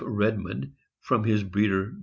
[0.03, 1.93] Redmond from his breeder, Mr.
[1.93, 1.99] F.